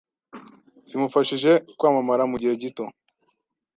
zimufashije 0.89 1.51
kwamamara 1.77 2.23
mugihe 2.31 2.53
gito 2.61 2.83